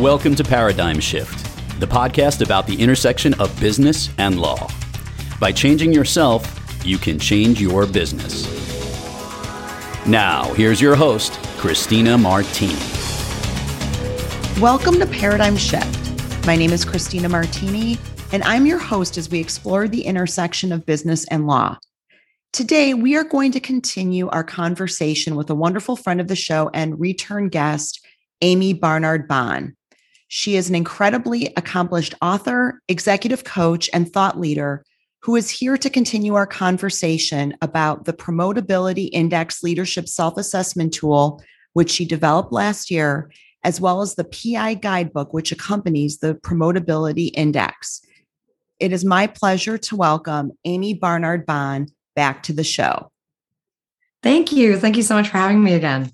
[0.00, 4.70] Welcome to Paradigm Shift, the podcast about the intersection of business and law.
[5.38, 8.46] By changing yourself, you can change your business.
[10.06, 12.80] Now, here's your host, Christina Martini.
[14.58, 16.46] Welcome to Paradigm Shift.
[16.46, 17.98] My name is Christina Martini,
[18.32, 21.76] and I'm your host as we explore the intersection of business and law.
[22.54, 26.70] Today, we are going to continue our conversation with a wonderful friend of the show
[26.72, 28.00] and return guest,
[28.42, 29.76] Amii Barnard Bahn.
[30.32, 34.84] She is an incredibly accomplished author, executive coach, and thought leader
[35.22, 41.42] who is here to continue our conversation about the Promotability Index Leadership Self Assessment Tool,
[41.72, 43.28] which she developed last year,
[43.64, 48.00] as well as the PI Guidebook, which accompanies the Promotability Index.
[48.78, 53.10] It is my pleasure to welcome Amii Barnard Bahn back to the show.
[54.22, 54.78] Thank you.
[54.78, 56.12] Thank you so much for having me again.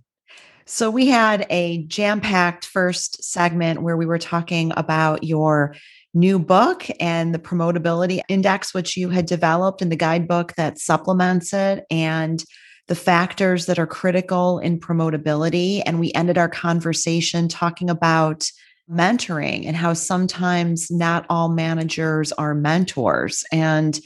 [0.68, 5.76] So, we had a jam packed first segment where we were talking about your
[6.12, 11.52] new book and the promotability index, which you had developed and the guidebook that supplements
[11.52, 12.42] it, and
[12.88, 15.82] the factors that are critical in promotability.
[15.86, 18.50] And we ended our conversation talking about
[18.90, 23.44] mentoring and how sometimes not all managers are mentors.
[23.52, 23.98] And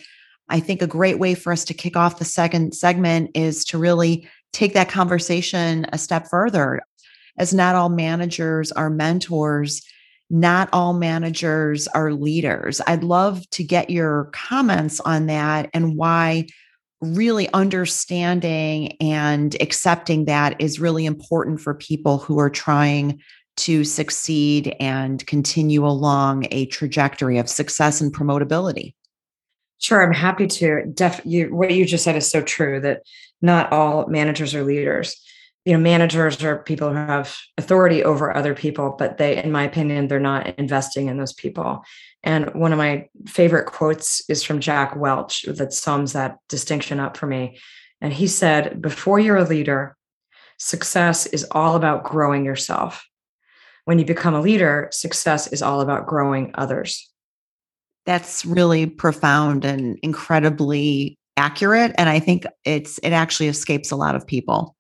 [0.49, 3.79] I think a great way for us to kick off the second segment is to
[3.79, 6.81] really take that conversation a step further.
[7.39, 9.83] As not all managers are mentors,
[10.29, 12.81] not all managers are leaders.
[12.87, 16.47] I'd love to get your comments on that and why
[17.01, 23.21] really understanding and accepting that is really important for people who are trying
[23.57, 28.95] to succeed and continue along a trajectory of success and promotability.
[29.79, 30.85] Sure, I'm happy to.
[30.93, 33.03] Def, you, what you just said is so true that
[33.43, 35.21] not all managers are leaders.
[35.65, 39.65] You know managers are people who have authority over other people but they in my
[39.65, 41.85] opinion they're not investing in those people.
[42.23, 47.17] And one of my favorite quotes is from jack welch that sums that distinction up
[47.17, 47.59] for me.
[48.01, 49.97] And he said before you're a leader
[50.59, 53.07] success is all about growing yourself.
[53.85, 57.11] When you become a leader success is all about growing others.
[58.07, 64.15] That's really profound and incredibly accurate and i think it's it actually escapes a lot
[64.15, 64.77] of people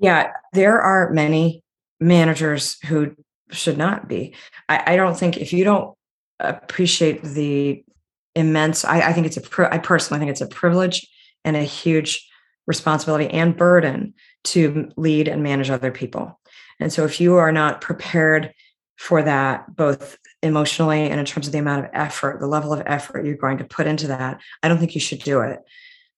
[0.00, 1.62] yeah, there are many
[2.00, 3.14] managers who
[3.50, 4.34] should not be.
[4.68, 5.94] I, I don't think if you don't
[6.40, 7.84] appreciate the
[8.34, 11.06] immense, I, I think it's a, I personally think it's a privilege
[11.44, 12.26] and a huge
[12.66, 14.14] responsibility and burden
[14.44, 16.40] to lead and manage other people.
[16.80, 18.54] And so if you are not prepared
[18.96, 22.82] for that, both emotionally and in terms of the amount of effort, the level of
[22.86, 25.60] effort you're going to put into that, I don't think you should do it.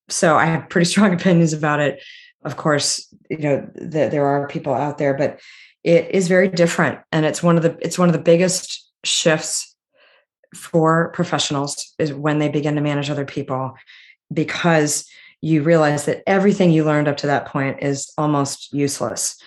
[0.09, 2.00] So I have pretty strong opinions about it
[2.44, 5.41] of course you know the, there are people out there but
[5.84, 9.75] it is very different and it's one of the it's one of the biggest shifts
[10.54, 13.75] for professionals is when they begin to manage other people
[14.33, 15.09] because
[15.41, 19.41] you realize that everything you learned up to that point is almost useless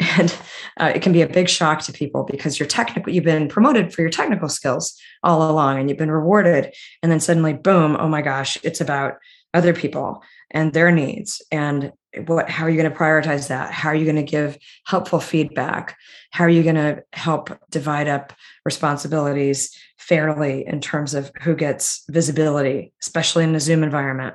[0.00, 0.36] and
[0.78, 3.92] uh, it can be a big shock to people because you're technical you've been promoted
[3.92, 6.74] for your technical skills all along and you've been rewarded.
[7.02, 9.14] And then suddenly boom oh my gosh it's about
[9.52, 11.92] other people and their needs and
[12.26, 13.72] what how are you going to prioritize that?
[13.72, 15.96] How are you going to give helpful feedback?
[16.32, 18.32] How are you going to help divide up
[18.64, 24.34] responsibilities fairly in terms of who gets visibility especially in a zoom environment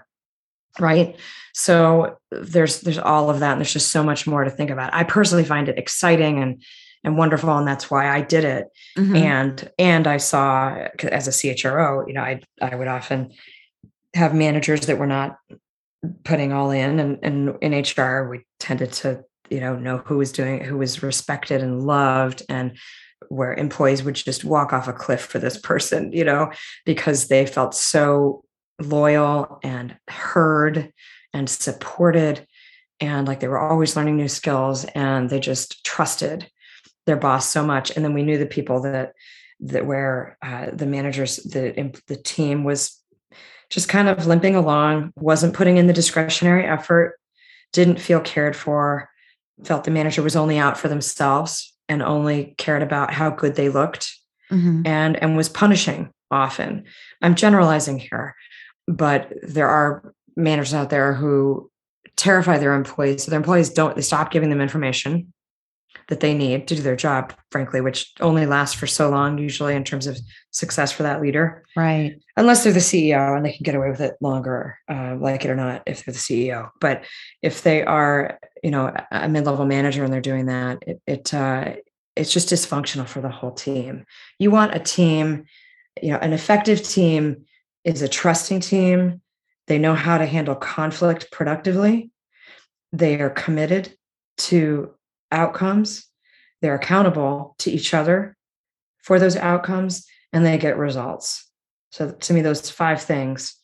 [0.80, 1.16] right?
[1.54, 4.94] So there's there's all of that and there's just so much more to think about.
[4.94, 6.62] I personally find it exciting and
[7.06, 8.68] and wonderful and that's why i did it.
[8.98, 9.16] Mm-hmm.
[9.16, 13.32] and and i saw as a chro you know i i would often
[14.14, 15.38] have managers that were not
[16.24, 20.32] putting all in and, and in hr we tended to you know know who was
[20.32, 22.78] doing who was respected and loved and
[23.30, 26.52] where employees would just walk off a cliff for this person you know
[26.86, 28.44] because they felt so
[28.82, 29.96] loyal and
[30.36, 30.92] heard
[31.34, 32.46] and supported
[33.00, 36.50] and like they were always learning new skills and they just trusted
[37.06, 39.14] their boss so much and then we knew the people that
[39.60, 43.02] that where uh, the managers the the team was
[43.70, 47.20] just kind of limping along, wasn't putting in the discretionary effort,
[47.74, 49.10] didn't feel cared for,
[49.64, 53.70] felt the manager was only out for themselves and only cared about how good they
[53.70, 54.14] looked
[54.52, 54.82] mm-hmm.
[54.86, 56.84] and and was punishing often.
[57.22, 58.36] I'm generalizing here,
[58.88, 61.70] but there are managers out there who
[62.16, 63.24] terrify their employees.
[63.24, 65.34] So their employees don't they stop giving them information
[66.08, 69.76] that they need to do their job, frankly, which only lasts for so long, usually
[69.76, 70.20] in terms of
[70.52, 71.64] success for that leader.
[71.76, 72.20] Right.
[72.38, 75.52] Unless they're the CEO and they can get away with it longer, uh, like it
[75.52, 76.70] or not, if they're the CEO.
[76.80, 77.06] But
[77.42, 81.74] if they are, you know, a mid-level manager and they're doing that, it, it uh,
[82.16, 84.06] it's just dysfunctional for the whole team.
[84.40, 85.46] You want a team,
[86.02, 87.46] you know, an effective team
[87.84, 89.22] is a trusting team.
[89.68, 92.12] They know how to handle conflict productively.
[92.92, 93.96] They are committed
[94.38, 94.92] to
[95.32, 96.06] outcomes.
[96.62, 98.36] They're accountable to each other
[99.04, 101.50] for those outcomes and they get results.
[101.92, 103.56] So, to me, those five things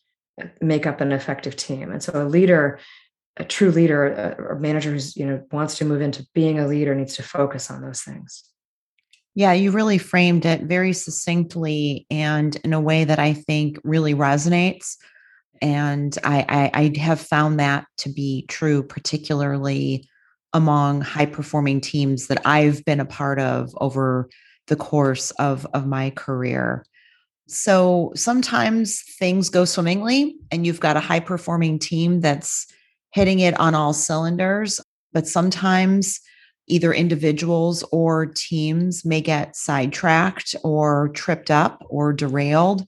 [0.60, 1.92] make up an effective team.
[1.92, 2.78] And so, a leader,
[3.36, 6.58] a true leader, uh, a, a manager who's you know wants to move into being
[6.58, 8.44] a leader needs to focus on those things.
[9.34, 14.14] Yeah, you really framed it very succinctly and in a way that I think really
[14.14, 14.96] resonates.
[15.62, 20.08] And I, I, I have found that to be true, particularly
[20.52, 24.28] among high performing teams that I've been a part of over
[24.66, 26.84] the course of, of my career.
[27.46, 32.66] So sometimes things go swimmingly and you've got a high performing team that's
[33.12, 34.80] hitting it on all cylinders.
[35.12, 36.20] But sometimes
[36.66, 42.86] either individuals or teams may get sidetracked or tripped up or derailed.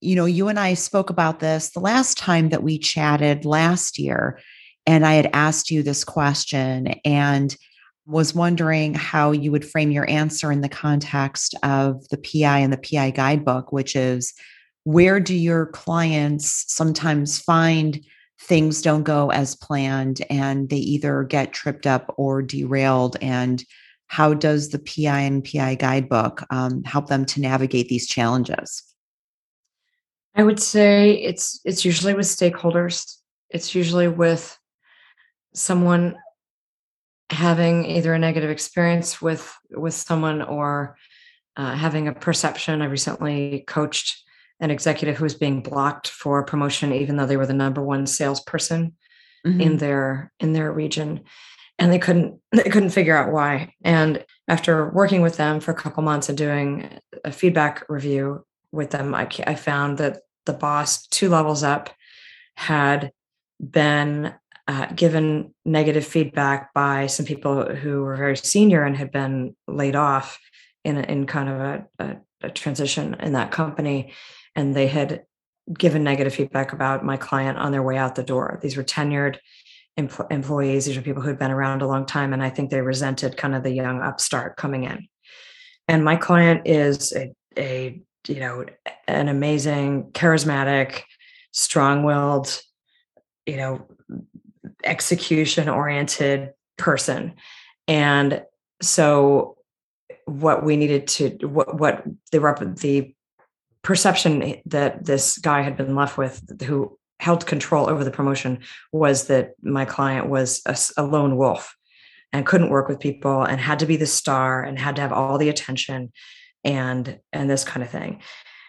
[0.00, 3.98] You know, you and I spoke about this the last time that we chatted last
[3.98, 4.38] year.
[4.86, 7.56] And I had asked you this question and
[8.06, 12.72] was wondering how you would frame your answer in the context of the PI and
[12.72, 14.32] the PI guidebook, which is
[14.84, 18.04] where do your clients sometimes find
[18.40, 23.16] things don't go as planned and they either get tripped up or derailed?
[23.20, 23.64] And
[24.06, 28.84] how does the PI and PI guidebook um, help them to navigate these challenges?
[30.36, 33.16] I would say it's it's usually with stakeholders.
[33.48, 34.58] It's usually with
[35.54, 36.16] someone
[37.30, 40.96] having either a negative experience with with someone or
[41.56, 42.82] uh, having a perception.
[42.82, 44.22] I recently coached
[44.60, 48.06] an executive who was being blocked for promotion, even though they were the number one
[48.06, 48.94] salesperson
[49.46, 49.60] mm-hmm.
[49.60, 51.22] in their in their region,
[51.78, 53.72] and they couldn't they couldn't figure out why.
[53.82, 58.90] And after working with them for a couple months and doing a feedback review with
[58.90, 61.90] them, I, I found that the boss two levels up
[62.56, 63.12] had
[63.60, 64.34] been
[64.68, 69.94] uh, given negative feedback by some people who were very senior and had been laid
[69.94, 70.38] off
[70.84, 74.12] in, a, in kind of a, a, a transition in that company.
[74.54, 75.24] And they had
[75.72, 78.58] given negative feedback about my client on their way out the door.
[78.62, 79.38] These were tenured
[79.98, 80.86] empl- employees.
[80.86, 82.32] These are people who had been around a long time.
[82.32, 85.06] And I think they resented kind of the young upstart coming in.
[85.88, 88.64] And my client is a, a you know,
[89.06, 91.02] an amazing, charismatic,
[91.52, 92.60] strong-willed,
[93.46, 93.86] you know,
[94.84, 97.34] execution oriented person.
[97.88, 98.42] And
[98.82, 99.56] so
[100.26, 103.14] what we needed to what what the the
[103.82, 108.58] perception that this guy had been left with who held control over the promotion
[108.92, 111.76] was that my client was a, a lone wolf
[112.32, 115.12] and couldn't work with people and had to be the star and had to have
[115.12, 116.12] all the attention
[116.66, 118.20] and and this kind of thing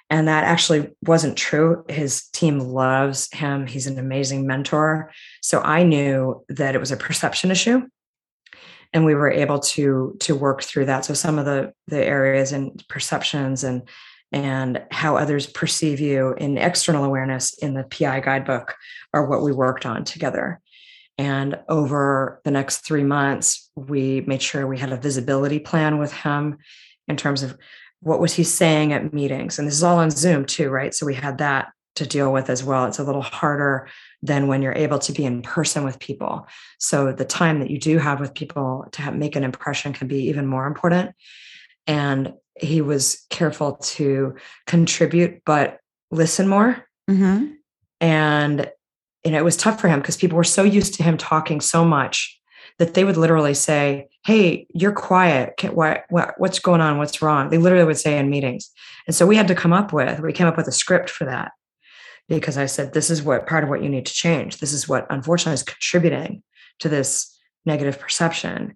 [0.09, 1.83] and that actually wasn't true.
[1.89, 3.67] His team loves him.
[3.67, 5.11] He's an amazing mentor.
[5.41, 7.81] So I knew that it was a perception issue.
[8.93, 11.03] And we were able to to work through that.
[11.03, 13.87] So some of the the areas and perceptions and
[14.31, 18.75] and how others perceive you in external awareness in the PI guidebook
[19.13, 20.61] are what we worked on together.
[21.17, 26.13] And over the next three months, we made sure we had a visibility plan with
[26.13, 26.57] him
[27.07, 27.57] in terms of
[28.01, 29.57] what was he saying at meetings?
[29.57, 30.93] And this is all on zoom too right?
[30.93, 32.85] So we had that to deal with as well.
[32.85, 33.87] It's a little harder
[34.21, 36.47] than when you're able to be in person with people.
[36.77, 40.07] So the time that you do have with people to have, make an impression can
[40.07, 41.15] be even more important.
[41.87, 44.35] And he was careful to
[44.67, 45.79] contribute but
[46.11, 46.83] listen more.
[47.09, 47.53] Mm-hmm.
[48.01, 48.69] and
[49.23, 51.61] you know it was tough for him because people were so used to him talking
[51.61, 52.36] so much
[52.79, 55.53] that they would literally say, Hey, you're quiet.
[55.73, 56.97] What, what, what's going on?
[56.97, 57.49] What's wrong?
[57.49, 58.69] They literally would say in meetings.
[59.07, 61.25] And so we had to come up with, we came up with a script for
[61.25, 61.51] that
[62.27, 64.57] because I said, this is what part of what you need to change.
[64.57, 66.43] This is what unfortunately is contributing
[66.79, 68.75] to this negative perception.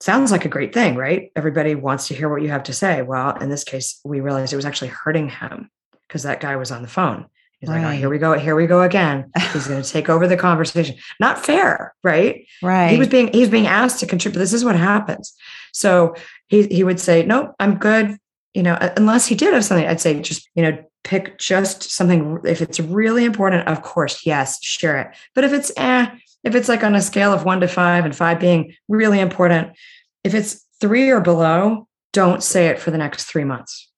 [0.00, 1.30] Sounds like a great thing, right?
[1.36, 3.02] Everybody wants to hear what you have to say.
[3.02, 5.70] Well, in this case, we realized it was actually hurting him
[6.08, 7.26] because that guy was on the phone.
[7.62, 7.80] He's right.
[7.80, 9.30] like, oh, here we go, here we go again.
[9.52, 10.96] He's going to take over the conversation.
[11.20, 12.44] Not fair, right?
[12.60, 12.88] Right.
[12.88, 14.40] He was being he's being asked to contribute.
[14.40, 15.32] This is what happens.
[15.72, 16.16] So
[16.48, 18.18] he he would say, nope, I'm good.
[18.52, 22.40] You know, unless he did have something, I'd say just you know pick just something.
[22.44, 25.16] If it's really important, of course, yes, share it.
[25.36, 26.08] But if it's eh,
[26.42, 29.76] if it's like on a scale of one to five, and five being really important,
[30.24, 33.88] if it's three or below, don't say it for the next three months.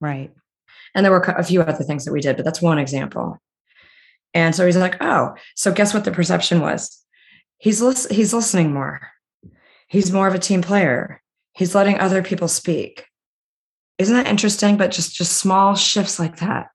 [0.00, 0.32] Right.
[0.96, 3.38] And there were a few other things that we did, but that's one example.
[4.34, 7.00] And so he's like, oh, so guess what the perception was?
[7.58, 9.12] He's lis- he's listening more.
[9.86, 11.22] He's more of a team player.
[11.56, 13.06] he's letting other people speak
[13.98, 16.68] isn't that interesting but just just small shifts like that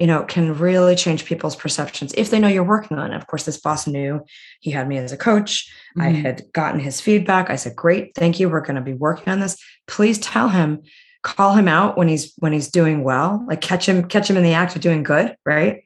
[0.00, 3.26] you know can really change people's perceptions if they know you're working on it of
[3.26, 4.20] course this boss knew
[4.60, 6.02] he had me as a coach mm-hmm.
[6.02, 9.30] i had gotten his feedback i said great thank you we're going to be working
[9.32, 9.56] on this
[9.86, 10.80] please tell him
[11.22, 14.42] call him out when he's when he's doing well like catch him catch him in
[14.42, 15.84] the act of doing good right?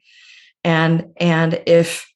[0.63, 2.11] And and if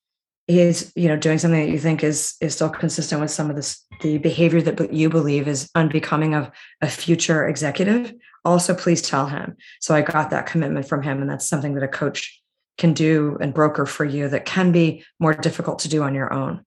[0.48, 3.56] he's you know doing something that you think is is still consistent with some of
[3.56, 6.50] this the behavior that you believe is unbecoming of
[6.82, 8.14] a future executive
[8.46, 9.56] also please tell him.
[9.80, 12.42] So i got that commitment from him and that's something that a coach
[12.78, 16.34] can do and broker for you that can be more difficult to do on your
[16.34, 16.64] own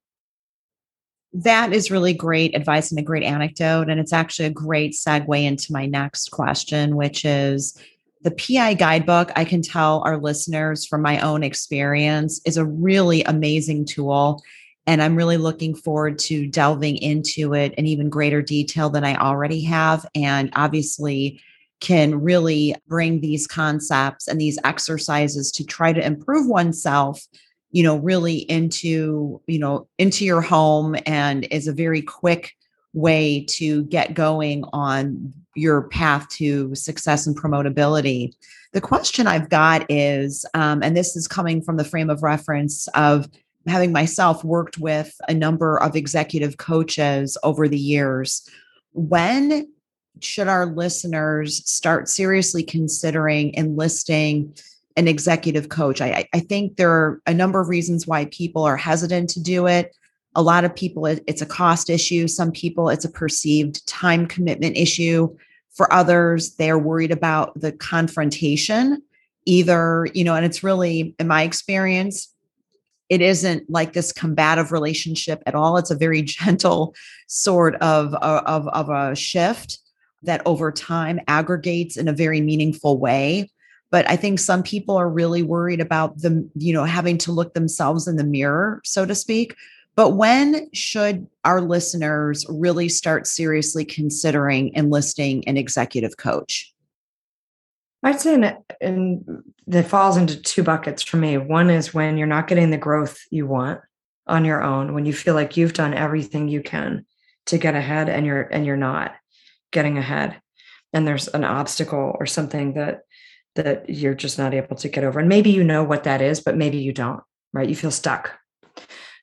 [1.34, 5.42] that is really great advice and a great anecdote and it's actually a great segue
[5.42, 7.78] into my next question which is
[8.22, 13.22] the PI guidebook, I can tell our listeners from my own experience, is a really
[13.24, 14.42] amazing tool.
[14.86, 19.16] And I'm really looking forward to delving into it in even greater detail than I
[19.16, 20.06] already have.
[20.14, 21.40] And obviously,
[21.80, 27.26] can really bring these concepts and these exercises to try to improve oneself
[27.72, 32.54] you know really into you know into your home and is a very quick
[32.94, 38.34] way to get going on your path to success and promotability.
[38.72, 42.88] The question I've got is, um, and this is coming from the frame of reference
[42.88, 43.28] of
[43.66, 48.48] having myself worked with a number of executive coaches over the years.
[48.92, 49.68] When
[50.20, 54.54] should our listeners start seriously considering enlisting
[54.96, 56.00] an executive coach?
[56.00, 59.66] I, I think there are a number of reasons why people are hesitant to do
[59.66, 59.94] it.
[60.34, 62.26] A lot of people it's a cost issue.
[62.28, 65.34] Some people it's a perceived time commitment issue.
[65.74, 69.02] For others they're worried about the confrontation
[69.44, 72.32] either you know and it's really in my experience
[73.12, 75.76] it isn't like this combative relationship at all.
[75.76, 76.94] It's a very gentle
[77.26, 79.78] sort of uh, of of a shift
[80.22, 83.50] that over time aggregates in a very meaningful way
[83.92, 87.54] but i think some people are really worried about them you know having to look
[87.54, 89.54] themselves in the mirror so to speak
[89.94, 96.72] but when should our listeners really start seriously considering enlisting an executive coach?
[98.02, 101.36] I'd say in, in, that falls into two buckets for me.
[101.36, 103.80] One is when you're not getting the growth you want
[104.26, 107.04] on your own, when you feel like you've done everything you can
[107.46, 109.14] to get ahead and you're and you're not
[109.72, 110.40] getting ahead.
[110.92, 113.02] And there's an obstacle or something that
[113.54, 115.20] that you're just not able to get over.
[115.20, 117.20] And maybe you know what that is, but maybe you don't,
[117.52, 117.68] right?
[117.68, 118.38] You feel stuck.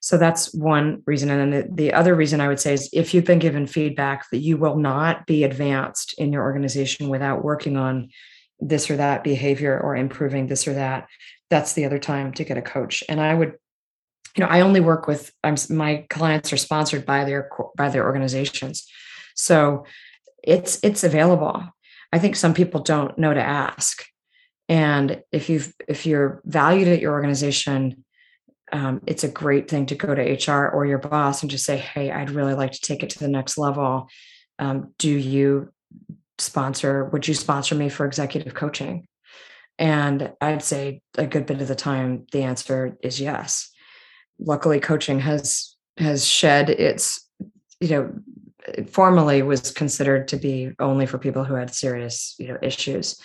[0.02, 1.30] So that's one reason.
[1.30, 4.30] And then the, the other reason I would say is if you've been given feedback
[4.32, 8.10] that you will not be advanced in your organization without working on
[8.60, 11.08] this or that behavior or improving this or that,
[11.50, 13.04] that's the other time to get a coach.
[13.10, 13.56] And I would,
[14.38, 18.06] you know, I only work with I'm my clients are sponsored by their by their
[18.06, 18.88] organizations.
[19.36, 19.86] So
[20.44, 21.64] it's it's available.
[22.14, 24.06] I think some people don't know to ask.
[24.70, 28.06] And if you've if you're valued at your organization,
[28.72, 31.78] um, it's a great thing to go to HR or your boss and just say,
[31.78, 34.08] Hey, I'd really like to take it to the next level.
[34.60, 35.74] Um, do you
[36.38, 39.08] sponsor, would you sponsor me for executive coaching?
[39.80, 43.72] And I'd say a good bit of the time, the answer is yes.
[44.38, 47.28] Luckily, coaching has has shed its,
[47.82, 48.14] you know,
[48.88, 53.20] formally was considered to be only for people who had serious, you know, issues.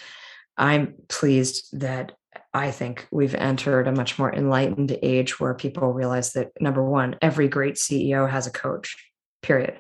[0.57, 2.13] I'm pleased that
[2.53, 7.17] I think we've entered a much more enlightened age where people realize that number one,
[7.21, 8.97] every great CEO has a coach,
[9.43, 9.79] period.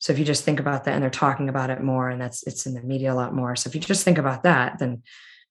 [0.00, 2.42] So if you just think about that and they're talking about it more and that's
[2.46, 3.56] it's in the media a lot more.
[3.56, 5.02] So if you just think about that, then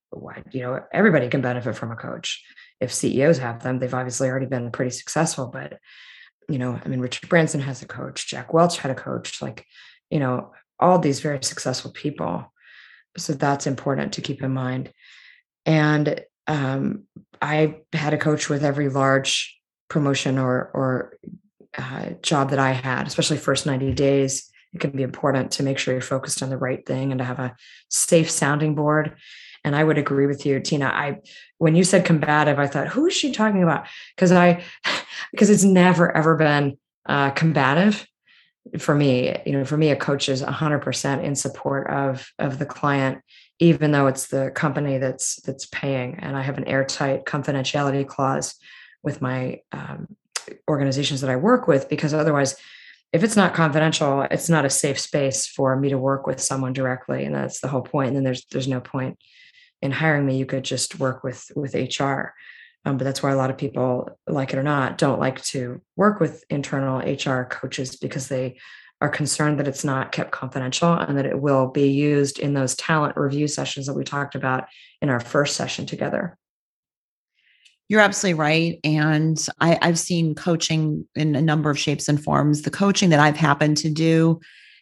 [0.10, 2.44] why, you know, everybody can benefit from a coach.
[2.80, 5.48] If CEOs have them, they've obviously already been pretty successful.
[5.48, 5.80] But,
[6.48, 9.66] you know, I mean, Richard Branson has a coach, Jack Welch had a coach, like,
[10.10, 12.52] you know, all these very successful people.
[13.20, 14.92] So that's important to keep in mind.
[15.66, 17.04] And um,
[17.42, 19.58] I had a coach with every large
[19.90, 21.18] promotion or or
[21.78, 24.50] uh, job that I had, especially first 90 days.
[24.74, 27.26] It can be important to make sure you're focused on the right thing and to
[27.26, 27.56] have a
[27.90, 29.16] safe sounding board.
[29.64, 30.86] And I would agree with you, Tina.
[30.86, 31.18] I
[31.58, 33.88] when you said combative, I thought, who is she talking about?
[34.16, 34.64] Because I
[35.32, 38.08] because it's never ever been uh, combative
[38.78, 39.36] for me.
[39.46, 43.22] You know, for me, a coach is 100% in support of of the client
[43.60, 46.16] even though it's the company that's that's paying.
[46.20, 48.56] And i have an airtight confidentiality clause
[49.04, 50.08] with my um,
[50.68, 52.56] organizations that i work with because otherwise
[53.14, 56.74] if it's not confidential it's not a safe space for me to work with someone
[56.74, 57.26] directly.
[57.26, 58.10] And that's the whole point.
[58.10, 59.18] And then there's there's no point
[59.82, 60.38] in hiring me.
[60.38, 62.34] You could just work with with hr
[62.86, 65.82] um, but that's why a lot of people like it or not don't like to
[65.96, 68.58] work with internal hr coaches because they
[69.02, 72.76] are concerned that it's not kept confidential and that it will be used in those
[72.76, 74.66] talent review sessions that we talked about
[75.02, 76.38] in our first session together.
[77.88, 78.80] You're absolutely right.
[78.84, 82.62] And I, have seen coaching in a number of shapes and forms.
[82.62, 84.40] The coaching that I've happened to do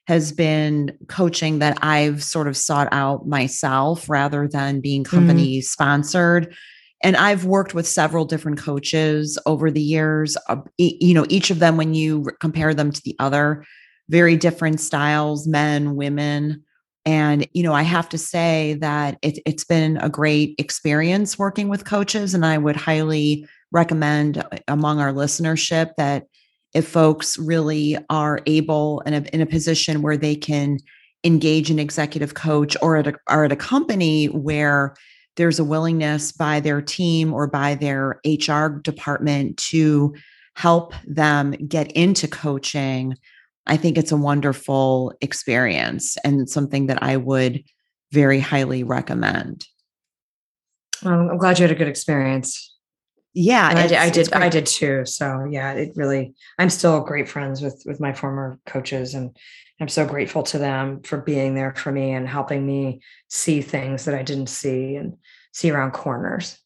[0.07, 5.15] has been coaching that I've sort of sought out myself rather than being mm-hmm.
[5.15, 5.61] company mm-hmm.
[5.61, 6.55] sponsored.
[7.03, 10.35] And I've worked with several different coaches over the years.
[10.49, 13.65] Uh, you know, each of them, when you compare them to the other,
[14.09, 16.63] very different styles, men, women.
[17.05, 21.69] And, you know, I have to say that it, it's been a great experience working
[21.69, 22.33] with coaches.
[22.33, 26.25] And I would highly recommend uh, among our listenership that
[26.73, 30.79] if folks really are able and in a position where they can
[31.23, 34.95] engage an executive coach or at a, or at a company where
[35.37, 40.13] there's a willingness by their team or by their HR department to
[40.55, 43.15] help them get into coaching
[43.67, 47.63] I think it's a wonderful experience and something that I would
[48.11, 49.67] very highly recommend.
[51.03, 52.75] Well, I'm glad you had a good experience.
[53.33, 53.97] Yeah, I did.
[53.97, 54.33] I did.
[54.33, 55.05] I did too.
[55.05, 56.33] So yeah, it really.
[56.57, 59.37] I'm still great friends with with my former coaches, and
[59.79, 64.05] I'm so grateful to them for being there for me and helping me see things
[64.05, 65.17] that I didn't see and
[65.53, 66.59] see around corners.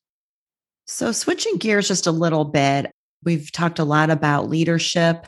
[0.88, 2.91] So switching gears just a little bit,
[3.24, 5.27] we've talked a lot about leadership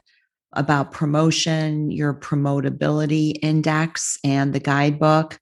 [0.54, 5.40] about promotion, your promotability index, and the guidebook.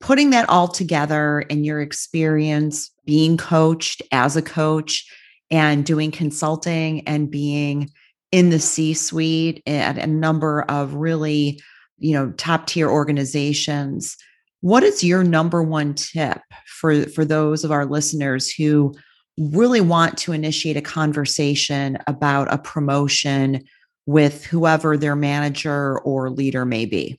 [0.00, 5.10] Putting that all together in your experience being coached as a coach
[5.50, 7.90] and doing consulting and being
[8.32, 11.60] in the C suite at a number of really,
[12.04, 14.16] you know, top tier organizations.
[14.60, 18.94] What is your number one tip for, for those of our listeners who
[19.38, 23.64] really want to initiate a conversation about a promotion
[24.04, 27.18] with whoever their manager or leader may be?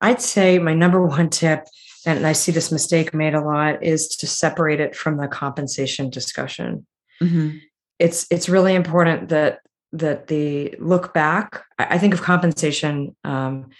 [0.00, 1.66] I'd say my number one tip,
[2.06, 6.08] and I see this mistake made a lot, is to separate it from the compensation
[6.08, 6.86] discussion.
[7.22, 7.58] Mm-hmm.
[7.98, 9.60] It's it's really important that
[9.92, 11.64] that the look back.
[11.78, 13.70] I think of compensation um,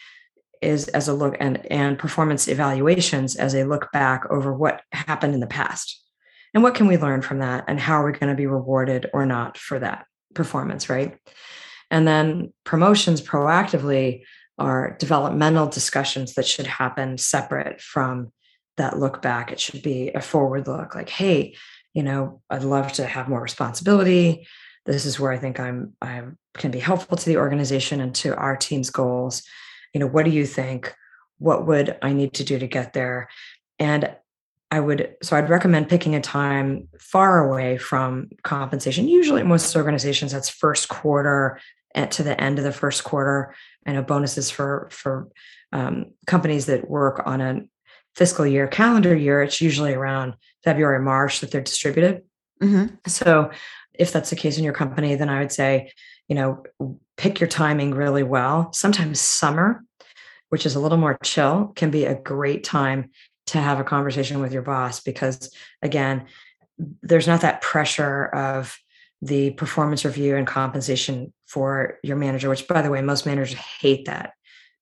[0.60, 5.34] is as a look and and performance evaluations as a look back over what happened
[5.34, 6.02] in the past,
[6.54, 9.08] and what can we learn from that, and how are we going to be rewarded
[9.12, 11.18] or not for that performance, right?
[11.90, 14.22] And then promotions proactively
[14.58, 18.32] are developmental discussions that should happen separate from
[18.76, 19.52] that look back.
[19.52, 21.56] It should be a forward look like, hey,
[21.92, 24.46] you know, I'd love to have more responsibility.
[24.84, 26.22] This is where I think I'm I
[26.54, 29.42] can be helpful to the organization and to our team's goals.
[29.94, 30.94] You know, what do you think?
[31.38, 33.28] What would I need to do to get there?
[33.78, 34.14] And
[34.70, 39.06] I would so I'd recommend picking a time far away from compensation.
[39.06, 41.60] Usually most organizations that's first quarter
[41.94, 43.54] at, to the end of the first quarter.
[43.86, 45.28] I know bonuses for for
[45.72, 47.62] um, companies that work on a
[48.14, 49.42] fiscal year, calendar year.
[49.42, 52.22] It's usually around February, March that they're distributed.
[52.62, 52.94] Mm-hmm.
[53.06, 53.50] So,
[53.94, 55.92] if that's the case in your company, then I would say,
[56.28, 56.64] you know,
[57.16, 58.72] pick your timing really well.
[58.72, 59.84] Sometimes summer,
[60.48, 63.10] which is a little more chill, can be a great time
[63.46, 65.52] to have a conversation with your boss because,
[65.82, 66.26] again,
[67.02, 68.76] there's not that pressure of
[69.20, 74.06] the performance review and compensation for your manager, which by the way, most managers hate
[74.06, 74.32] that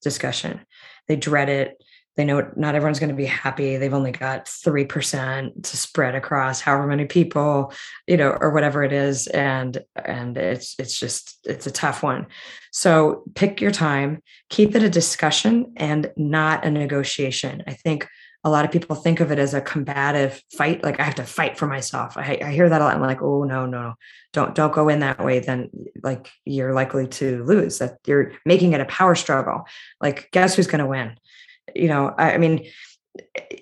[0.02, 0.60] discussion.
[1.08, 1.82] They dread it.
[2.20, 3.78] They know not everyone's going to be happy.
[3.78, 7.72] They've only got 3% to spread across however many people,
[8.06, 9.26] you know, or whatever it is.
[9.28, 12.26] And and it's it's just it's a tough one.
[12.72, 17.62] So pick your time, keep it a discussion and not a negotiation.
[17.66, 18.06] I think
[18.44, 21.24] a lot of people think of it as a combative fight like i have to
[21.24, 23.94] fight for myself i, I hear that a lot i'm like oh no, no no
[24.32, 25.68] don't don't go in that way then
[26.02, 29.66] like you're likely to lose that you're making it a power struggle
[30.00, 31.16] like guess who's going to win
[31.74, 32.66] you know I, I mean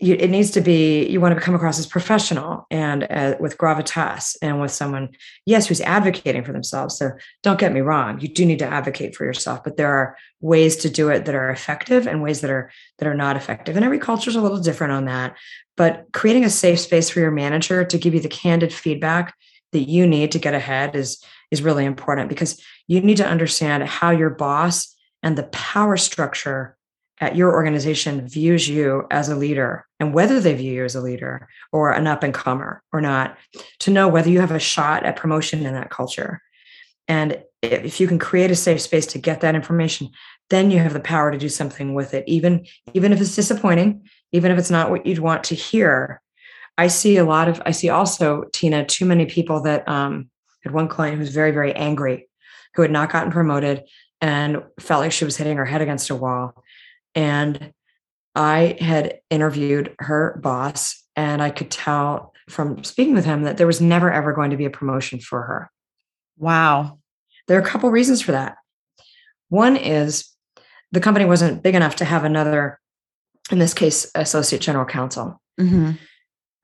[0.00, 4.36] it needs to be you want to come across as professional and uh, with gravitas
[4.42, 5.08] and with someone
[5.46, 6.98] yes who's advocating for themselves.
[6.98, 10.16] So don't get me wrong you do need to advocate for yourself but there are
[10.40, 13.76] ways to do it that are effective and ways that are that are not effective.
[13.76, 15.36] And every culture is a little different on that.
[15.76, 19.34] But creating a safe space for your manager to give you the candid feedback
[19.72, 23.82] that you need to get ahead is is really important because you need to understand
[23.84, 26.76] how your boss and the power structure
[27.20, 31.00] at your organization views you as a leader and whether they view you as a
[31.00, 33.36] leader or an up and comer or not
[33.80, 36.40] to know whether you have a shot at promotion in that culture
[37.08, 40.08] and if you can create a safe space to get that information
[40.50, 44.08] then you have the power to do something with it even even if it's disappointing
[44.32, 46.20] even if it's not what you'd want to hear
[46.76, 50.30] i see a lot of i see also tina too many people that um
[50.62, 52.28] had one client who was very very angry
[52.74, 53.84] who had not gotten promoted
[54.20, 56.64] and felt like she was hitting her head against a wall.
[57.18, 57.72] And
[58.36, 63.66] I had interviewed her boss, and I could tell from speaking with him that there
[63.66, 65.70] was never ever going to be a promotion for her.
[66.38, 67.00] Wow.
[67.48, 68.56] There are a couple reasons for that.
[69.48, 70.32] One is
[70.92, 72.78] the company wasn't big enough to have another,
[73.50, 75.42] in this case, associate general counsel.
[75.60, 75.92] Mm-hmm.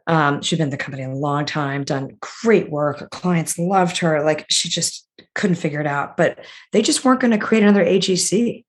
[0.06, 3.00] Um, she'd been in the company a long time, done great work.
[3.00, 4.22] Her clients loved her.
[4.22, 6.16] Like she just couldn't figure it out.
[6.16, 8.64] But they just weren't going to create another AGC,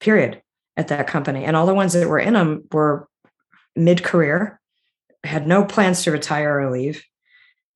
[0.00, 0.40] period,
[0.76, 1.44] at that company.
[1.44, 3.08] And all the ones that were in them were
[3.74, 4.60] mid career,
[5.24, 7.04] had no plans to retire or leave.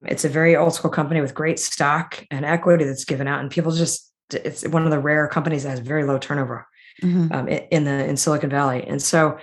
[0.06, 3.50] It's a very old school company with great stock and equity that's given out, and
[3.50, 6.66] people just it's one of the rare companies that has very low turnover
[7.02, 7.32] mm-hmm.
[7.32, 8.84] um, in the in Silicon Valley.
[8.86, 9.38] And so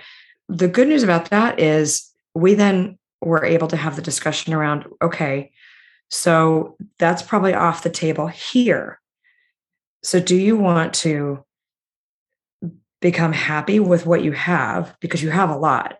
[0.48, 4.86] the good news about that is we then were able to have the discussion around
[5.02, 5.52] okay,
[6.10, 9.00] so that's probably off the table here.
[10.02, 11.44] So do you want to
[13.00, 15.98] become happy with what you have because you have a lot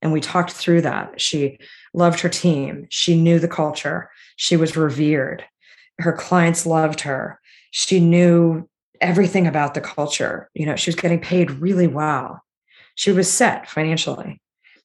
[0.00, 1.20] and we talked through that.
[1.20, 1.58] She
[1.92, 2.86] loved her team.
[2.90, 4.10] She knew the culture.
[4.36, 5.44] She was revered.
[5.98, 7.40] Her clients loved her.
[7.70, 8.68] She knew
[9.00, 10.48] everything about the culture.
[10.54, 12.42] You know, she was getting paid really well.
[12.94, 14.40] She was set financially.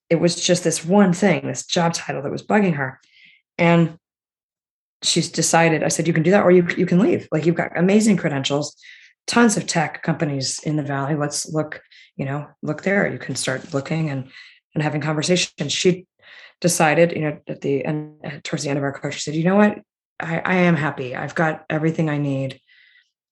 [0.10, 3.00] It was just this one thing, this job title that was bugging her.
[3.58, 3.98] And
[5.02, 7.28] she's decided, I said, you can do that or you, you can leave.
[7.32, 8.76] Like you've got amazing credentials,
[9.28, 11.16] tons of tech companies in the Valley.
[11.16, 11.82] Let's look,
[12.16, 13.12] you know, look there.
[13.12, 14.30] You can start looking and
[14.74, 15.72] and having conversations.
[15.72, 16.08] She
[16.60, 19.44] decided, you know, at the end, towards the end of our coach, she said, you
[19.44, 19.80] know what?
[20.20, 21.16] I, I am happy.
[21.16, 22.60] I've got everything I need.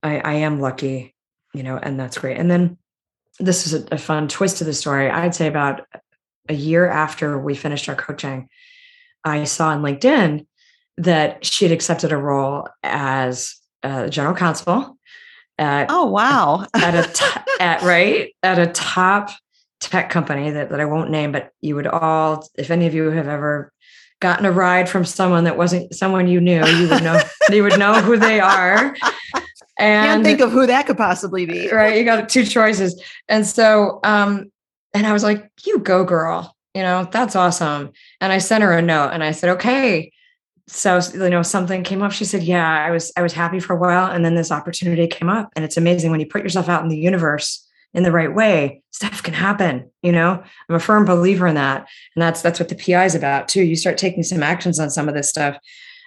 [0.03, 1.15] I, I am lucky,
[1.53, 2.37] you know, and that's great.
[2.37, 2.77] And then
[3.39, 5.09] this is a, a fun twist to the story.
[5.09, 5.87] I'd say about
[6.49, 8.49] a year after we finished our coaching,
[9.23, 10.45] I saw on LinkedIn
[10.97, 13.55] that she had accepted a role as
[14.09, 14.97] general counsel.
[15.61, 16.65] At, oh wow!
[16.73, 19.29] at a t- at right at a top
[19.79, 23.11] tech company that, that I won't name, but you would all, if any of you
[23.11, 23.71] have ever
[24.19, 27.21] gotten a ride from someone that wasn't someone you knew, you would know
[27.51, 28.95] you would know who they are.
[29.77, 31.69] And Can't think of who that could possibly be.
[31.69, 31.95] Right.
[31.95, 32.99] You got two choices.
[33.29, 34.51] And so um,
[34.95, 36.55] and I was like, you go, girl.
[36.73, 37.91] You know, that's awesome.
[38.19, 40.11] And I sent her a note and I said, okay.
[40.73, 42.13] So, you know, something came up.
[42.13, 44.09] She said, Yeah, I was, I was happy for a while.
[44.09, 45.51] And then this opportunity came up.
[45.55, 48.81] And it's amazing when you put yourself out in the universe in the right way,
[48.91, 49.91] stuff can happen.
[50.01, 51.89] You know, I'm a firm believer in that.
[52.15, 53.63] And that's that's what the PI is about too.
[53.63, 55.57] You start taking some actions on some of this stuff.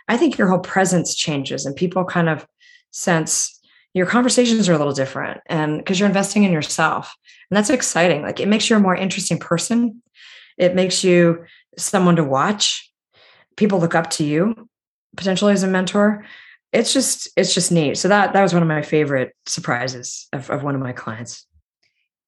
[0.08, 2.46] I think your whole presence changes and people kind of
[2.90, 3.60] sense
[3.92, 7.14] your conversations are a little different and because you're investing in yourself.
[7.50, 8.22] And that's exciting.
[8.22, 10.02] Like it makes you a more interesting person.
[10.56, 11.44] It makes you
[11.76, 12.90] someone to watch.
[13.56, 14.68] People look up to you
[15.16, 16.24] potentially as a mentor.
[16.72, 17.96] It's just, it's just neat.
[17.96, 21.46] So that that was one of my favorite surprises of, of one of my clients.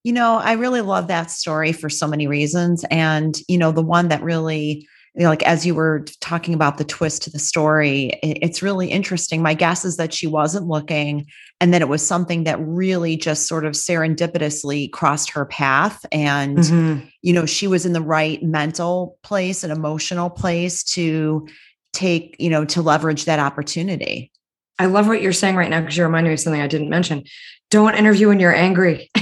[0.04, 2.84] You know, I really love that story for so many reasons.
[2.90, 6.76] And, you know, the one that really, you know, like as you were talking about
[6.76, 9.40] the twist to the story, it's really interesting.
[9.40, 11.26] My guess is that she wasn't looking
[11.58, 16.04] and that it was something that really just sort of serendipitously crossed her path.
[16.12, 17.06] And, mm-hmm.
[17.22, 21.48] you know, she was in the right mental place and emotional place to
[21.94, 24.30] take, you know, to leverage that opportunity.
[24.78, 26.90] I love what you're saying right now because you're reminding me of something I didn't
[26.90, 27.24] mention.
[27.70, 29.10] Don't interview when you're angry.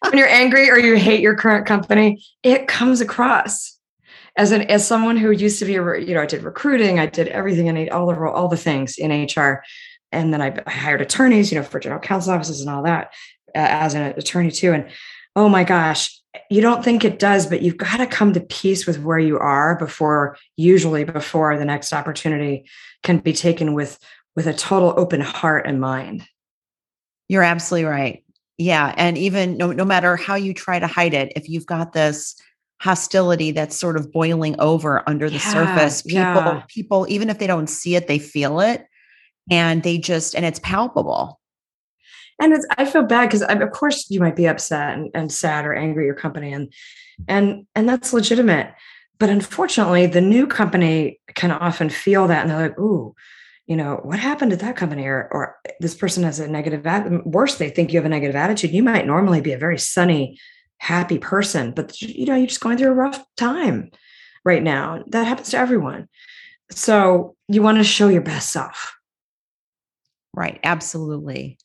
[0.00, 3.75] when you're angry or you hate your current company, it comes across
[4.36, 7.28] as an as someone who used to be you know I did recruiting, I did
[7.28, 9.62] everything in all the all the things in HR,
[10.12, 13.12] and then I, I hired attorneys, you know, for general counsel offices and all that
[13.54, 14.72] uh, as an attorney too.
[14.72, 14.88] And
[15.34, 16.20] oh my gosh,
[16.50, 19.38] you don't think it does, but you've got to come to peace with where you
[19.38, 22.68] are before usually before the next opportunity
[23.02, 23.98] can be taken with
[24.34, 26.26] with a total open heart and mind.
[27.28, 28.24] You're absolutely right.
[28.58, 28.94] Yeah.
[28.96, 32.36] And even no, no matter how you try to hide it, if you've got this
[32.80, 36.62] hostility that's sort of boiling over under the yeah, surface, people, yeah.
[36.68, 38.86] people, even if they don't see it, they feel it
[39.50, 41.40] and they just, and it's palpable.
[42.40, 45.64] And it's, I feel bad because of course you might be upset and, and sad
[45.64, 46.72] or angry at your company and,
[47.28, 48.74] and, and that's legitimate.
[49.18, 53.14] But unfortunately, the new company can often feel that and they're like, ooh,
[53.66, 55.06] you know, what happened at that company?
[55.06, 56.86] Or, or this person has a negative,
[57.24, 58.72] worse, they think you have a negative attitude.
[58.72, 60.38] You might normally be a very sunny,
[60.78, 63.90] happy person, but you know, you're just going through a rough time
[64.44, 65.02] right now.
[65.08, 66.08] That happens to everyone.
[66.70, 68.94] So you want to show your best self.
[70.34, 70.60] Right.
[70.64, 71.58] Absolutely.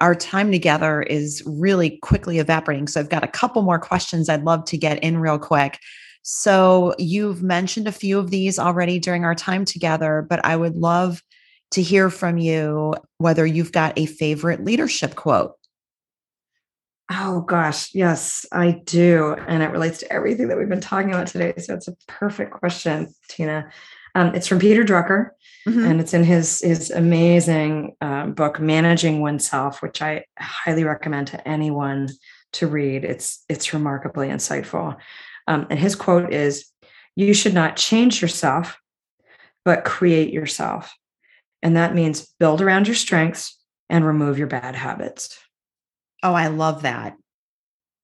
[0.00, 2.88] Our time together is really quickly evaporating.
[2.88, 5.78] So I've got a couple more questions I'd love to get in real quick.
[6.22, 10.76] So you've mentioned a few of these already during our time together, but I would
[10.76, 11.22] love
[11.72, 15.54] to hear from you whether you've got a favorite leadership quote.
[17.14, 19.34] Oh gosh, yes, I do.
[19.46, 21.52] And it relates to everything that we've been talking about today.
[21.58, 23.70] So it's a perfect question, Tina.
[24.14, 25.30] Um, it's from Peter Drucker,
[25.68, 25.84] mm-hmm.
[25.84, 31.48] and it's in his his amazing um, book, Managing Oneself, which I highly recommend to
[31.48, 32.08] anyone
[32.54, 33.04] to read.
[33.04, 34.96] It's it's remarkably insightful.
[35.48, 36.66] Um, and his quote is,
[37.14, 38.78] "You should not change yourself,
[39.64, 40.94] but create yourself."
[41.62, 45.38] And that means build around your strengths and remove your bad habits.
[46.22, 47.16] Oh, I love that.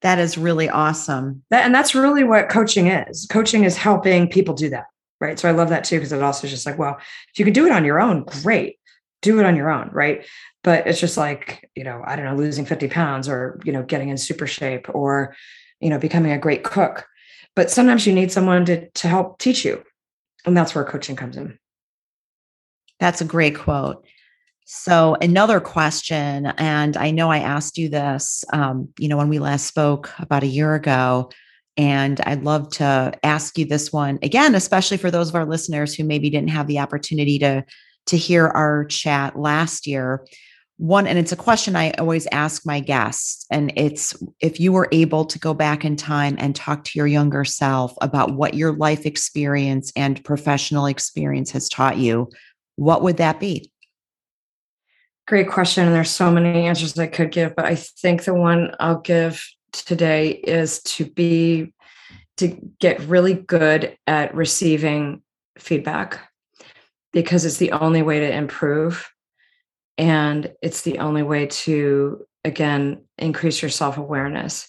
[0.03, 1.43] That is really awesome.
[1.51, 3.27] That, and that's really what coaching is.
[3.31, 4.87] Coaching is helping people do that.
[5.21, 5.39] Right.
[5.39, 6.97] So I love that too, because it also is just like, well,
[7.33, 8.79] if you can do it on your own, great.
[9.21, 9.91] Do it on your own.
[9.93, 10.25] Right.
[10.63, 13.83] But it's just like, you know, I don't know, losing 50 pounds or, you know,
[13.83, 15.35] getting in super shape or,
[15.81, 17.07] you know, becoming a great cook.
[17.57, 19.83] But sometimes you need someone to, to help teach you.
[20.47, 21.59] And that's where coaching comes in.
[23.01, 24.05] That's a great quote.
[24.71, 29.39] So, another question, and I know I asked you this, um, you know, when we
[29.39, 31.31] last spoke about a year ago,
[31.79, 35.95] and I'd love to ask you this one again, especially for those of our listeners
[35.95, 37.65] who maybe didn't have the opportunity to
[38.09, 40.27] to hear our chat last year.
[40.77, 44.91] One, and it's a question I always ask my guests, and it's if you were
[44.93, 48.73] able to go back in time and talk to your younger self about what your
[48.73, 52.29] life experience and professional experience has taught you,
[52.77, 53.73] what would that be?
[55.29, 55.85] Great question.
[55.85, 59.47] And there's so many answers I could give, but I think the one I'll give
[59.73, 61.75] today is to be
[62.39, 65.23] to get really good at receiving
[65.59, 66.19] feedback
[67.13, 69.07] because it's the only way to improve
[69.99, 74.67] and it's the only way to again increase your self-awareness.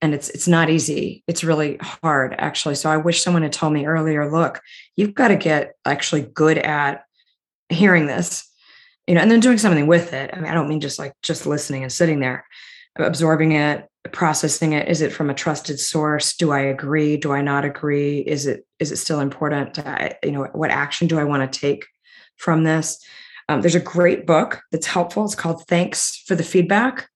[0.00, 1.24] And it's it's not easy.
[1.26, 2.76] It's really hard actually.
[2.76, 4.60] So i wish someone had told me earlier look
[4.94, 7.02] you've got to get actually good at
[7.70, 8.45] hearing this
[9.06, 10.30] you know and then doing something with it.
[10.32, 12.46] I mean i don't mean just like just listening and sitting there
[12.98, 14.88] absorbing it processing it.
[14.88, 16.36] Is it from a trusted source?
[16.36, 17.16] Do i agree?
[17.16, 18.20] Do i not agree?
[18.20, 19.78] Is it is it still important?
[19.78, 21.86] I, you know what action do i want to take
[22.36, 23.04] from this?
[23.48, 25.24] Um, there's a great book that's helpful.
[25.24, 27.08] It's called thanks for the feedback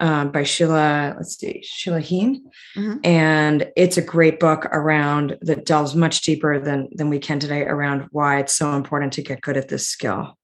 [0.00, 2.50] um, by sheila let's see sheila heen.
[2.76, 2.98] Mm-hmm.
[3.04, 7.62] and it's a great book around that delves much deeper than than we can today
[7.62, 10.36] around why it's so important to get good at this skill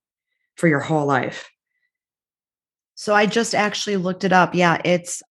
[0.55, 1.49] for your whole life
[2.95, 4.55] so I just actually looked it up.
[4.55, 5.21] Yeah, it's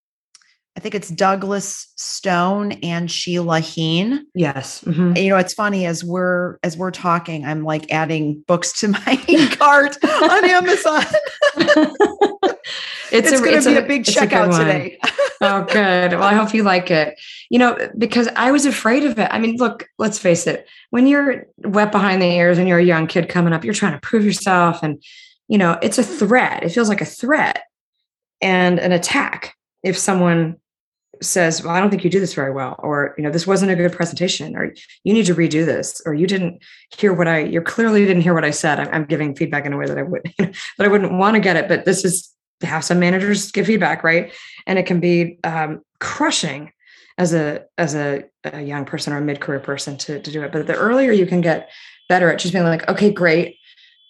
[0.76, 4.26] I think it's Douglas Stone and Sheila Heen.
[4.34, 4.82] Yes.
[4.82, 5.16] Mm-hmm.
[5.16, 9.48] You know, it's funny as we're as we're talking, I'm like adding books to my
[9.58, 11.04] cart on Amazon.
[13.12, 14.98] it's, it's going to be a, a big checkout a today.
[15.40, 16.12] oh, good.
[16.12, 17.20] Well, I hope you like it.
[17.50, 19.28] You know, because I was afraid of it.
[19.30, 20.68] I mean, look, let's face it.
[20.90, 23.92] When you're wet behind the ears and you're a young kid coming up, you're trying
[23.92, 25.02] to prove yourself, and
[25.48, 26.62] you know, it's a threat.
[26.62, 27.64] It feels like a threat
[28.40, 30.56] and an attack if someone
[31.20, 33.70] says, well, I don't think you do this very well, or, you know, this wasn't
[33.70, 36.62] a good presentation, or you need to redo this, or you didn't
[36.96, 38.80] hear what I, you clearly didn't hear what I said.
[38.80, 41.12] I'm, I'm giving feedback in a way that I would, you know, that I wouldn't
[41.12, 44.32] want to get it, but this is how some managers give feedback, right?
[44.66, 46.72] And it can be um, crushing
[47.18, 50.52] as a, as a, a young person or a mid-career person to, to do it.
[50.52, 51.70] But the earlier you can get
[52.08, 53.58] better at just being like, okay, great.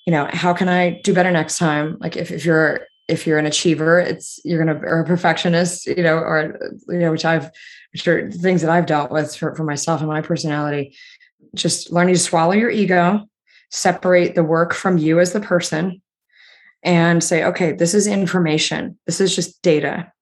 [0.06, 1.96] You know, how can I do better next time?
[2.00, 6.02] Like if, if you're if you're an achiever, it's you're gonna or a perfectionist, you
[6.02, 7.50] know, or you know, which I've
[7.92, 10.96] which are things that I've dealt with for, for myself and my personality.
[11.54, 13.28] Just learning to swallow your ego,
[13.70, 16.00] separate the work from you as the person,
[16.82, 18.98] and say, okay, this is information.
[19.06, 20.12] This is just data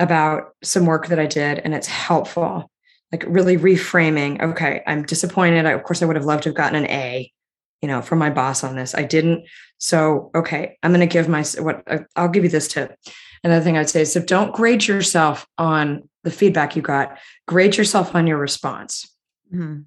[0.00, 2.70] about some work that I did, and it's helpful.
[3.12, 5.66] Like really reframing, okay, I'm disappointed.
[5.66, 7.32] I, of course, I would have loved to have gotten an A,
[7.80, 8.94] you know, from my boss on this.
[8.94, 9.46] I didn't.
[9.78, 11.82] So, okay, I'm going to give my what
[12.16, 12.94] I'll give you this tip.
[13.42, 17.76] Another thing I'd say is so don't grade yourself on the feedback you got, grade
[17.76, 19.14] yourself on your response.
[19.54, 19.82] Mm-hmm.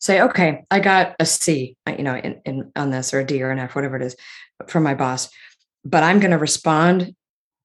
[0.00, 3.42] Say, okay, I got a C, you know, in, in on this or a D
[3.42, 4.16] or an F, whatever it is,
[4.66, 5.30] from my boss,
[5.84, 7.14] but I'm going to respond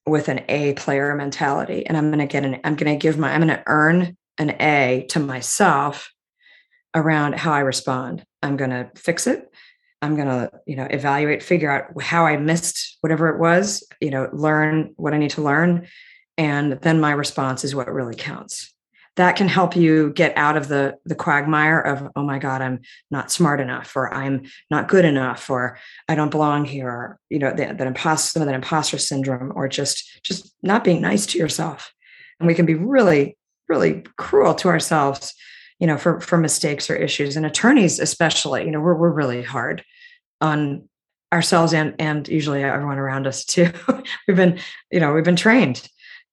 [0.05, 3.17] with an A player mentality, and I'm going to get an, I'm going to give
[3.17, 6.11] my, I'm going to earn an A to myself
[6.95, 8.25] around how I respond.
[8.41, 9.49] I'm going to fix it.
[10.01, 14.11] I'm going to, you know, evaluate, figure out how I missed whatever it was, you
[14.11, 15.87] know, learn what I need to learn.
[16.37, 18.72] And then my response is what really counts.
[19.15, 22.81] That can help you get out of the the quagmire of, oh my God, I'm
[23.11, 27.39] not smart enough, or I'm not good enough, or I don't belong here, or you
[27.39, 31.93] know, that, that imposter, that imposter syndrome, or just just not being nice to yourself.
[32.39, 33.37] And we can be really,
[33.69, 35.33] really cruel to ourselves
[35.79, 37.35] you know, for for mistakes or issues.
[37.35, 39.83] And attorneys, especially, you know, we're we're really hard
[40.39, 40.87] on
[41.33, 43.69] ourselves and and usually everyone around us too.
[44.27, 44.59] we've been,
[44.91, 45.85] you know, we've been trained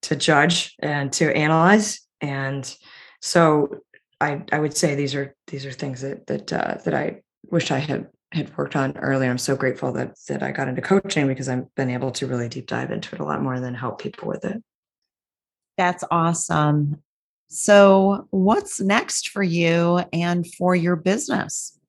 [0.02, 2.76] to judge and to analyze, and
[3.20, 3.82] so
[4.20, 7.70] I I would say these are these are things that that uh, that I wish
[7.70, 9.30] I had had worked on earlier.
[9.30, 12.48] I'm so grateful that that I got into coaching because I've been able to really
[12.48, 14.62] deep dive into it a lot more than help people with it.
[15.76, 17.02] That's awesome.
[17.48, 21.79] So, what's next for you and for your business?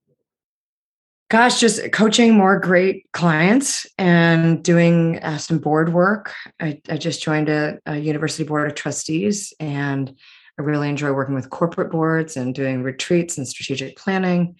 [1.32, 6.34] Gosh, just coaching more great clients and doing uh, some board work.
[6.60, 10.14] I, I just joined a, a, university board of trustees and
[10.60, 14.58] I really enjoy working with corporate boards and doing retreats and strategic planning.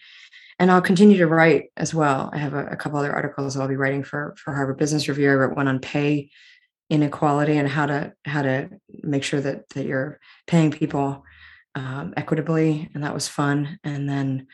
[0.60, 2.30] And I'll continue to write as well.
[2.32, 5.30] I have a, a couple other articles I'll be writing for, for Harvard Business Review.
[5.30, 6.30] I wrote one on pay
[6.90, 8.70] inequality and how to how to
[9.04, 11.26] make sure that that you're paying people
[11.76, 13.78] um, equitably, and that was fun.
[13.84, 14.48] And then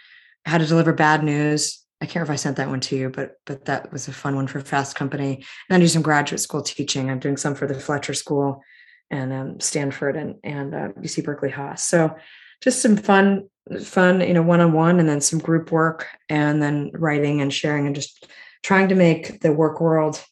[0.47, 1.83] how to deliver bad news.
[1.99, 4.13] I can't remember if I sent that one to you, but but that was a
[4.13, 5.35] fun one for Fast Company.
[5.35, 7.09] And then do some graduate school teaching.
[7.09, 8.61] I'm doing some for the Fletcher School
[9.09, 11.83] and um, Stanford and and uh, UC Berkeley Haas.
[11.83, 12.15] So
[12.61, 13.49] just some fun
[13.83, 17.53] fun you know one on one, and then some group work, and then writing and
[17.53, 18.27] sharing, and just
[18.63, 20.23] trying to make the work world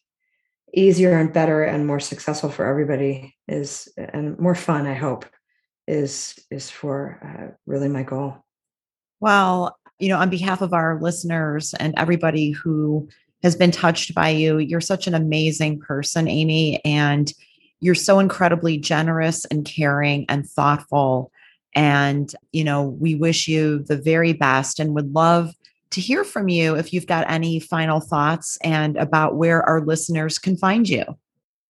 [0.74, 5.24] easier and better and more successful for everybody is and more fun i hope
[5.86, 8.36] is is for uh, really my goal
[9.20, 13.08] well you know on behalf of our listeners and everybody who
[13.42, 17.32] has been touched by you you're such an amazing person Amii and
[17.80, 21.30] you're so incredibly generous and caring and thoughtful
[21.74, 25.54] and you know we wish you the very best and would love
[25.90, 30.38] to hear from you if you've got any final thoughts and about where our listeners
[30.38, 31.04] can find you.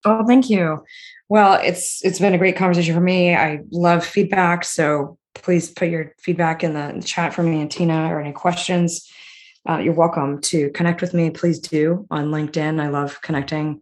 [0.04, 0.84] Oh, thank you.
[1.28, 3.34] Well, it's it's been a great conversation for me.
[3.34, 8.12] I love feedback, so please put your feedback in the chat for me and Tina
[8.12, 9.10] or any questions.
[9.68, 11.30] Uh, you're welcome to connect with me.
[11.30, 12.80] Please do on LinkedIn.
[12.80, 13.80] I love connecting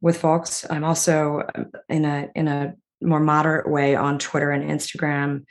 [0.00, 0.66] with folks.
[0.68, 5.44] I'm also uh, in a in a more moderate way on Twitter and Instagram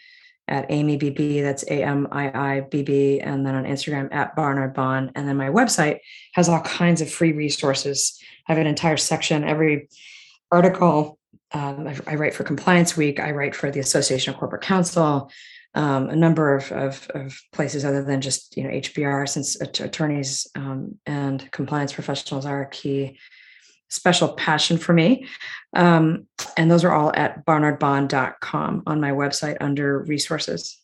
[0.47, 1.41] at Amii BB.
[1.41, 3.19] That's A M I I B B.
[3.19, 5.12] And then on Instagram at Barnard Bahn.
[5.15, 5.99] And then my website
[6.33, 8.19] has all kinds of free resources.
[8.47, 9.43] I have an entire section.
[9.43, 9.89] Every
[10.51, 11.18] article
[11.51, 15.31] um, I, I, write for Compliance Week, I write for the Association of Corporate Counsel,
[15.73, 20.47] um, a number of, of, of, places other than just you know HBR, since attorneys
[20.55, 23.17] um, and compliance professionals are a key
[23.89, 25.25] special passion for me.
[25.75, 30.77] Um, and those are all at barnardbahn.com on my website under resources.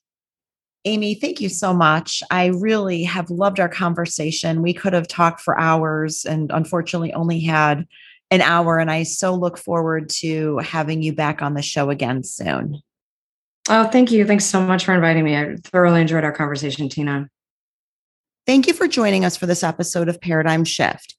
[0.86, 2.22] Amii, thank you so much.
[2.30, 4.62] I really have loved our conversation.
[4.62, 7.88] We could have talked for hours and unfortunately only had
[8.36, 8.78] an hour.
[8.78, 12.82] And I so look forward to having you back on the show again soon.
[13.68, 14.26] Oh, thank you.
[14.26, 15.36] Thanks so much for inviting me.
[15.36, 17.28] I thoroughly enjoyed our conversation, Tina.
[18.46, 21.16] Thank you for joining us for this episode of Paradigm Shift.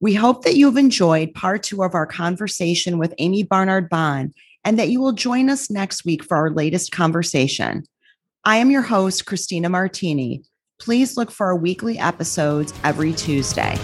[0.00, 4.32] We hope that you've enjoyed part two of our conversation with Amii Barnard Bahn
[4.64, 7.82] and that you will join us next week for our latest conversation.
[8.44, 10.44] I am your host, Christina Martini.
[10.78, 13.76] Please look for our weekly episodes every Tuesday.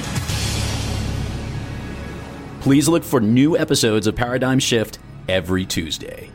[2.60, 6.29] Please look for new episodes of Paradigm Shift every Tuesday.